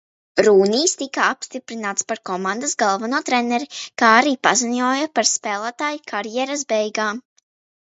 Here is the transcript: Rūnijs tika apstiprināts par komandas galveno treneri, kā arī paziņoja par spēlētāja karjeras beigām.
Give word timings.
Rūnijs 0.45 0.95
tika 1.01 1.25
apstiprināts 1.33 2.07
par 2.13 2.23
komandas 2.31 2.75
galveno 2.85 3.21
treneri, 3.29 3.71
kā 4.03 4.13
arī 4.25 4.35
paziņoja 4.51 5.15
par 5.17 5.33
spēlētāja 5.37 6.05
karjeras 6.15 6.71
beigām. 6.77 7.27